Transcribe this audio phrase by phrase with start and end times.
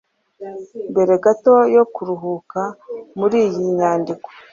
[0.91, 2.61] Mbere gato yo kuruhuka
[3.17, 4.27] muriyi nyandiko